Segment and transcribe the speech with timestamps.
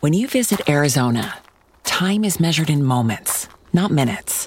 [0.00, 1.34] When you visit Arizona,
[1.82, 4.46] time is measured in moments, not minutes.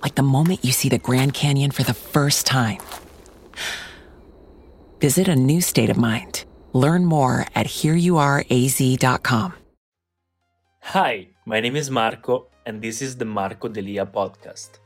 [0.00, 2.78] Like the moment you see the Grand Canyon for the first time.
[5.00, 6.44] Visit a new state of mind.
[6.72, 9.54] Learn more at hereyouareaz.com.
[10.82, 14.78] Hi, my name is Marco, and this is the Marco Delia podcast.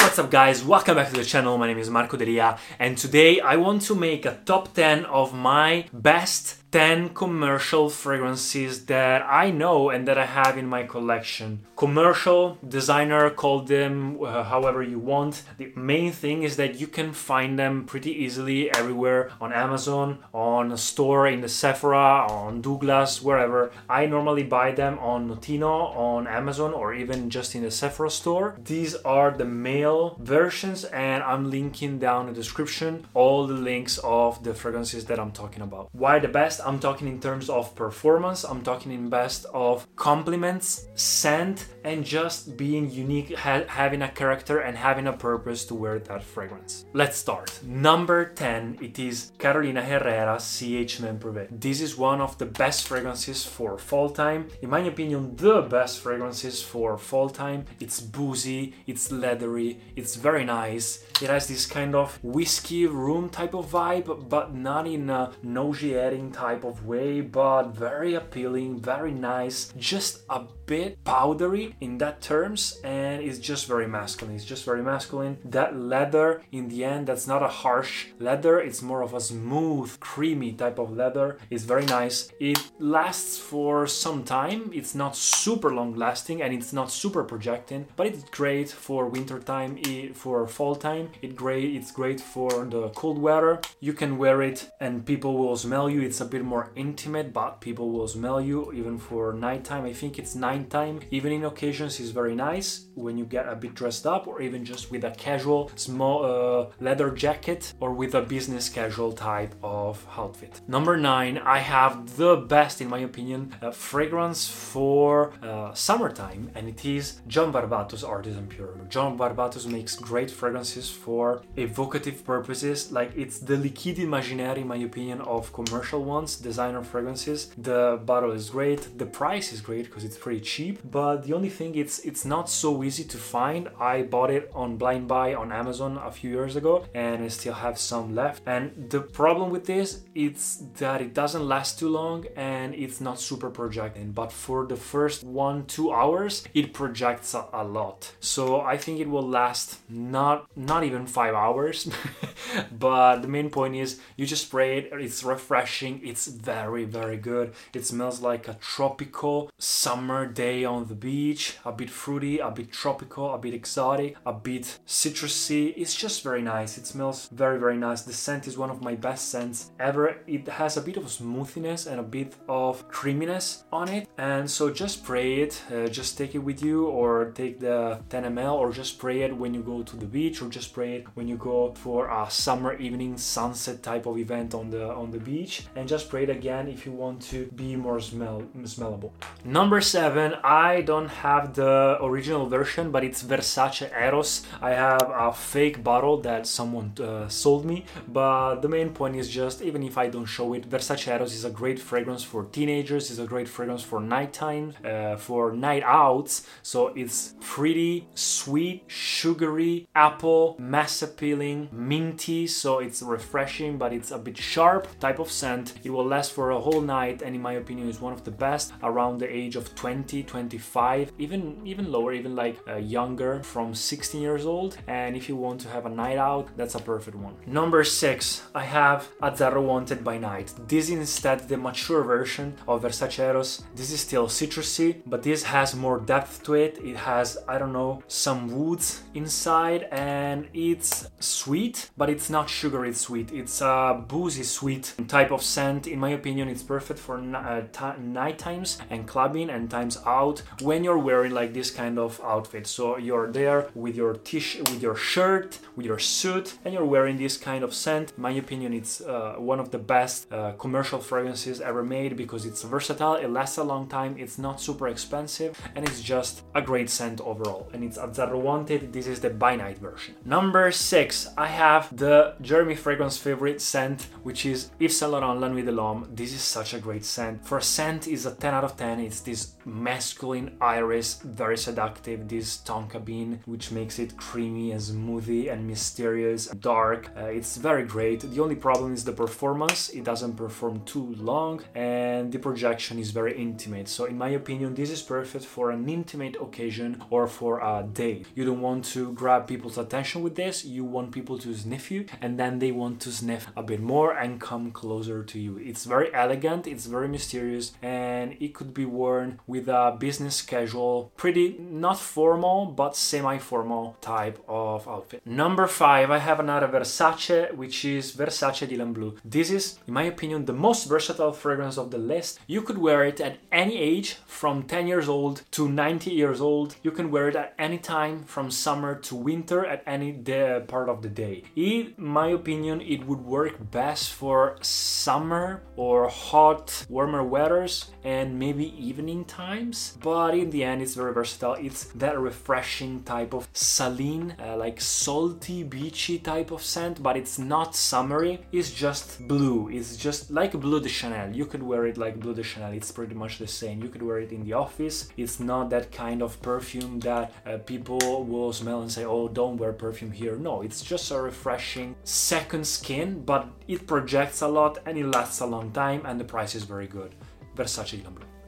[0.00, 0.64] What's up, guys?
[0.64, 1.56] Welcome back to the channel.
[1.58, 5.32] My name is Marco Delia, and today I want to make a top 10 of
[5.32, 11.66] my best 10 commercial fragrances that I know and that I have in my collection.
[11.76, 15.42] Commercial, designer, call them uh, however you want.
[15.58, 20.72] The main thing is that you can find them pretty easily everywhere on Amazon, on
[20.72, 23.70] a store in the Sephora, on Douglas, wherever.
[23.90, 28.56] I normally buy them on Notino, on Amazon, or even just in the Sephora store.
[28.64, 33.98] These are the male versions, and I'm linking down in the description all the links
[34.02, 35.90] of the fragrances that I'm talking about.
[35.92, 36.61] Why the best?
[36.64, 42.56] I'm talking in terms of performance, I'm talking in best of compliments, scent, and just
[42.56, 46.84] being unique, ha- having a character and having a purpose to wear that fragrance.
[46.92, 47.60] Let's start.
[47.64, 51.48] Number 10, it is Carolina Herrera CH Men Privé.
[51.50, 54.48] This is one of the best fragrances for fall time.
[54.62, 57.64] In my opinion, the best fragrances for fall time.
[57.80, 61.04] It's boozy, it's leathery, it's very nice.
[61.20, 66.32] It has this kind of whiskey room type of vibe, but not in a nauseating
[66.32, 72.80] type of way, but very appealing, very nice, just a bit powdery in that terms,
[72.84, 74.34] and it's just very masculine.
[74.34, 75.38] It's just very masculine.
[75.44, 79.98] That leather in the end, that's not a harsh leather, it's more of a smooth,
[80.00, 81.38] creamy type of leather.
[81.50, 82.30] It's very nice.
[82.40, 84.70] It lasts for some time.
[84.72, 89.38] It's not super long lasting and it's not super projecting, but it's great for winter
[89.40, 89.78] time,
[90.14, 91.10] for fall time.
[91.22, 91.74] It great.
[91.74, 93.60] It's great for the cold weather.
[93.80, 96.00] You can wear it and people will smell you.
[96.02, 99.84] It's a bit more intimate, but people will smell you even for nighttime.
[99.84, 101.00] I think it's nighttime.
[101.10, 104.64] Even in occasions is very nice when you get a bit dressed up, or even
[104.64, 110.06] just with a casual small uh, leather jacket or with a business casual type of
[110.16, 110.60] outfit.
[110.68, 116.68] Number nine, I have the best, in my opinion, uh, fragrance for uh, summertime, and
[116.68, 118.74] it is John Varvatos Artisan Pure.
[118.88, 124.76] John Varvatos makes great fragrances for evocative purposes, like it's the liquide imaginaire, in my
[124.76, 127.50] opinion, of commercial ones, designer fragrances.
[127.56, 131.48] The bottle is great, the price is great because it's pretty cheap, but the only
[131.50, 133.68] thing it's it's not so easy to find.
[133.78, 137.54] I bought it on blind buy on Amazon a few years ago, and I still
[137.54, 138.42] have some left.
[138.46, 143.18] And the problem with this it's that it doesn't last too long and it's not
[143.20, 144.12] super projecting.
[144.12, 148.12] But for the first one two hours, it projects a, a lot.
[148.20, 151.90] So I think it will last not not even five hours.
[152.78, 154.90] but the main point is you just spray it.
[154.92, 156.00] It's refreshing.
[156.12, 157.54] It's very very good.
[157.72, 161.56] It smells like a tropical summer day on the beach.
[161.64, 165.72] A bit fruity, a bit tropical, a bit exotic, a bit citrusy.
[165.74, 166.76] It's just very nice.
[166.76, 168.02] It smells very very nice.
[168.02, 170.16] The scent is one of my best scents ever.
[170.26, 174.06] It has a bit of smoothiness and a bit of creaminess on it.
[174.18, 175.62] And so just spray it.
[175.72, 179.34] Uh, just take it with you or take the 10 ml or just spray it
[179.34, 182.30] when you go to the beach or just spray it when you go for a
[182.30, 186.30] summer evening sunset type of event on the on the beach and just spray it
[186.30, 188.42] again if you want to be more smell
[188.74, 189.10] smellable.
[189.44, 194.32] Number 7, I don't have the original version but it's Versace Eros.
[194.60, 199.28] I have a fake bottle that someone uh, sold me, but the main point is
[199.28, 203.10] just even if I don't show it, Versace Eros is a great fragrance for teenagers,
[203.10, 206.46] it's a great fragrance for nighttime, uh, for night outs.
[206.62, 212.46] So it's pretty sweet, sugary, apple, mass appealing, minty.
[212.46, 215.74] So it's refreshing, but it's a bit sharp type of scent.
[215.84, 218.30] It will last for a whole night, and in my opinion, is one of the
[218.30, 223.74] best around the age of 20, 25, even even lower, even like uh, younger, from
[223.74, 224.76] 16 years old.
[224.86, 227.34] And if you want to have a night out, that's a perfect one.
[227.46, 230.52] Number six, I have Azzaro Wanted by Night.
[230.68, 233.62] This is instead the mature version of Versace Eros.
[233.74, 236.78] This is still citrusy, but this has more depth to it.
[236.82, 242.92] It has, I don't know, some woods inside, and it's sweet, but it's not sugary
[242.92, 243.32] sweet.
[243.32, 245.81] It's a boozy sweet type of scent.
[245.86, 250.84] In my opinion, it's perfect for uh, night times and clubbing and times out when
[250.84, 252.66] you're wearing like this kind of outfit.
[252.66, 257.16] So you're there with your t-shirt, with your shirt, with your suit, and you're wearing
[257.16, 258.12] this kind of scent.
[258.16, 262.46] In my opinion, it's uh, one of the best uh, commercial fragrances ever made because
[262.46, 263.14] it's versatile.
[263.14, 264.16] It lasts a long time.
[264.18, 267.68] It's not super expensive, and it's just a great scent overall.
[267.72, 268.92] And it's Azzaro Wanted.
[268.92, 270.14] This is the by night version.
[270.24, 275.48] Number six, I have the Jeremy fragrance favorite scent, which is Yves Saint Laurent La
[275.48, 277.46] de This is such a great scent.
[277.46, 279.00] For a scent is a 10 out of 10.
[279.00, 282.28] It's this masculine iris, very seductive.
[282.28, 287.10] This tonka bean, which makes it creamy and smoothie and mysterious, and dark.
[287.16, 288.20] Uh, it's very great.
[288.20, 289.88] The only problem is the performance.
[289.88, 293.88] It doesn't perform too long and the projection is very intimate.
[293.88, 298.26] So in my opinion, this is perfect for an intimate occasion or for a date.
[298.34, 300.66] You don't want to grab people's attention with this.
[300.66, 304.12] You want people to sniff you and then they want to sniff a bit more
[304.12, 305.61] and come closer to you.
[305.64, 311.12] It's very elegant, it's very mysterious, and it could be worn with a business casual,
[311.16, 315.22] pretty not formal but semi formal type of outfit.
[315.26, 319.16] Number five, I have another Versace, which is Versace Dylan Blue.
[319.24, 322.40] This is, in my opinion, the most versatile fragrance of the list.
[322.46, 326.74] You could wear it at any age, from 10 years old to 90 years old.
[326.82, 330.88] You can wear it at any time, from summer to winter, at any day, part
[330.88, 331.44] of the day.
[331.54, 338.66] In my opinion, it would work best for summer or hot, warmer weathers and maybe
[338.84, 339.96] evening times.
[340.02, 341.54] But in the end, it's very versatile.
[341.54, 347.38] It's that refreshing type of saline, uh, like salty, beachy type of scent, but it's
[347.38, 348.40] not summery.
[348.52, 349.68] It's just blue.
[349.70, 351.34] It's just like Bleu de Chanel.
[351.34, 352.72] You could wear it like Bleu de Chanel.
[352.72, 353.82] It's pretty much the same.
[353.82, 355.08] You could wear it in the office.
[355.16, 359.56] It's not that kind of perfume that uh, people will smell and say, oh, don't
[359.56, 360.36] wear perfume here.
[360.36, 365.31] No, it's just a refreshing second skin, but it projects a lot and it lasts
[365.40, 367.14] a long time and the price is very good.
[367.56, 368.41] Versace Dylan Blue.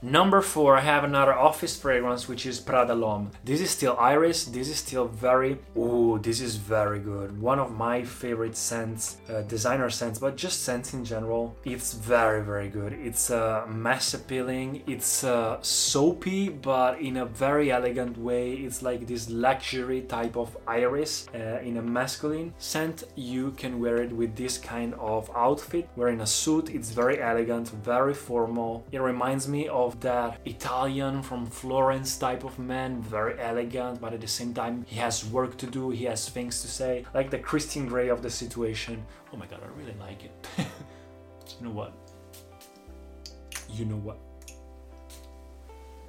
[0.00, 3.32] Number four, I have another office fragrance which is Prada L'Homme.
[3.44, 4.44] This is still iris.
[4.44, 5.58] This is still very.
[5.76, 7.40] Ooh, this is very good.
[7.40, 11.56] One of my favorite scents, uh, designer scents, but just scents in general.
[11.64, 12.92] It's very very good.
[12.92, 14.84] It's uh, mass appealing.
[14.86, 18.52] It's uh, soapy, but in a very elegant way.
[18.52, 23.02] It's like this luxury type of iris uh, in a masculine scent.
[23.16, 25.88] You can wear it with this kind of outfit.
[25.96, 28.84] Wearing a suit, it's very elegant, very formal.
[28.92, 34.12] It reminds me of of that Italian from Florence type of man, very elegant, but
[34.12, 37.30] at the same time he has work to do, he has things to say, like
[37.30, 39.04] the Christian Grey of the situation.
[39.32, 40.34] Oh my god, I really like it.
[40.58, 41.92] you know what?
[43.70, 44.18] You know what?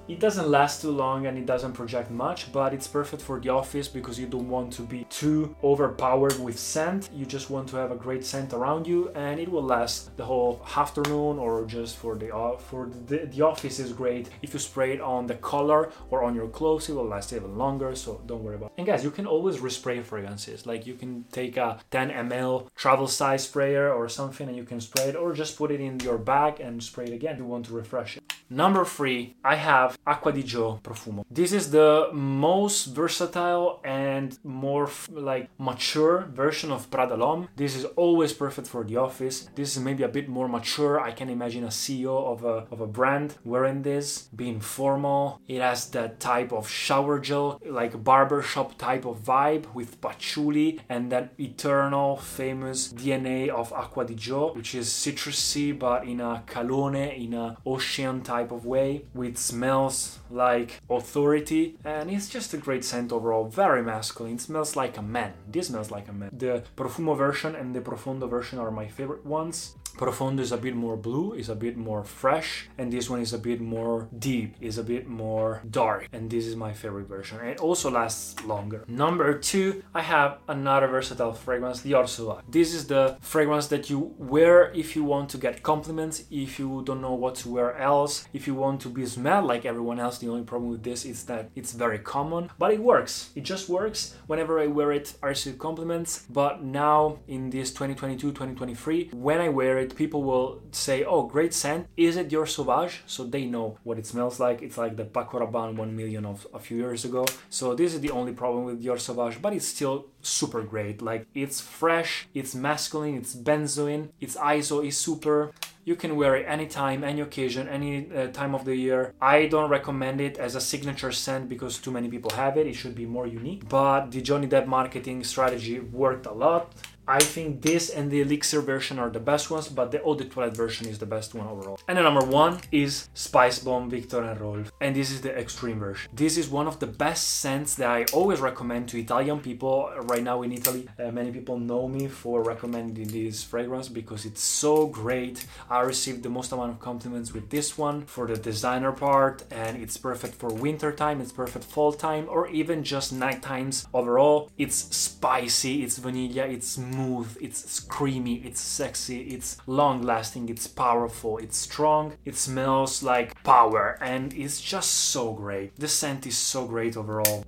[0.09, 3.49] It doesn't last too long and it doesn't project much, but it's perfect for the
[3.49, 7.11] office because you don't want to be too overpowered with scent.
[7.13, 10.25] You just want to have a great scent around you and it will last the
[10.25, 14.29] whole afternoon or just for the uh, for the, the office is great.
[14.41, 17.55] If you spray it on the collar or on your clothes, it will last even
[17.55, 18.79] longer, so don't worry about it.
[18.79, 20.65] And guys, you can always respray fragrances.
[20.65, 24.81] Like you can take a 10 ml travel size sprayer or something and you can
[24.81, 27.45] spray it or just put it in your bag and spray it again if you
[27.45, 28.38] want to refresh it.
[28.51, 31.23] Number three, I have Acqua di Gio Profumo.
[31.29, 37.47] This is the most versatile and more f- like mature version of Prada L'Homme.
[37.55, 39.47] This is always perfect for the office.
[39.53, 40.99] This is maybe a bit more mature.
[40.99, 45.39] I can imagine a CEO of a, of a brand wearing this, being formal.
[45.47, 51.11] It has that type of shower gel, like barbershop type of vibe with patchouli and
[51.11, 57.15] that eternal famous DNA of Acqua di Gio, which is citrusy but in a calone,
[57.15, 62.57] in a ocean type type of way with smells like authority and it's just a
[62.57, 64.35] great scent overall very masculine.
[64.35, 65.33] It smells like a man.
[65.51, 66.29] This smells like a man.
[66.45, 70.77] The profumo version and the profondo version are my favorite ones Profondo is a bit
[70.77, 74.55] more blue, is a bit more fresh, and this one is a bit more deep,
[74.61, 77.37] is a bit more dark, and this is my favorite version.
[77.41, 78.85] It also lasts longer.
[78.87, 82.45] Number two, I have another versatile fragrance, the Sauvage.
[82.47, 86.81] This is the fragrance that you wear if you want to get compliments, if you
[86.85, 90.17] don't know what to wear else, if you want to be smelled like everyone else.
[90.17, 93.31] The only problem with this is that it's very common, but it works.
[93.35, 94.15] It just works.
[94.27, 96.25] Whenever I wear it, I receive compliments.
[96.29, 101.53] But now in this 2022 2023, when I wear it, people will say, "Oh, great
[101.53, 101.87] scent!
[101.97, 104.61] Is it your Sauvage?" So they know what it smells like.
[104.61, 107.25] It's like the Paco Rabanne one million of a few years ago.
[107.49, 111.01] So this is the only problem with Dior Sauvage, but it's still super great.
[111.01, 115.51] Like it's fresh, it's masculine, it's benzoin, its ISO is super.
[115.85, 119.15] You can wear it anytime, any occasion, any uh, time of the year.
[119.19, 122.67] I don't recommend it as a signature scent because too many people have it.
[122.67, 123.67] It should be more unique.
[123.67, 126.73] But the Johnny Depp marketing strategy worked a lot.
[127.09, 130.25] I think this and the Elixir version are the best ones, but the Eau de
[130.25, 131.79] Toilette version is the best one overall.
[131.87, 134.71] And the number one is Spice Bomb Viktor and Rolf.
[134.79, 136.11] And this is the extreme version.
[136.13, 139.89] This is one of the best scents that I always recommend to Italian people.
[140.03, 144.43] Right now in Italy, uh, many people know me for recommending this fragrance because it's
[144.43, 145.47] so great.
[145.67, 149.81] I received the most amount of compliments with this one for the designer part, and
[149.81, 154.51] it's perfect for winter time, it's perfect fall time, or even just night times overall.
[154.59, 161.37] It's spicy, it's vanilla, it's smooth, it's creamy, it's sexy, it's long lasting, it's powerful,
[161.37, 165.75] it's strong, it smells like power, and it's just so great.
[165.77, 167.45] The scent is so great overall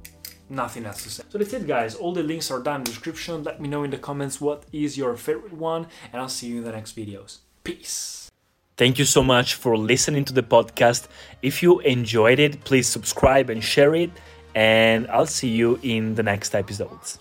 [0.49, 1.23] nothing else to say.
[1.29, 3.41] So that's it guys, all the links are down in the description.
[3.41, 6.57] Let me know in the comments what is your favorite one and I'll see you
[6.57, 7.37] in the next videos.
[7.63, 8.29] Peace.
[8.75, 11.07] Thank you so much for listening to the podcast.
[11.41, 14.11] If you enjoyed it, please subscribe and share it
[14.53, 17.20] and I'll see you in the next episodes.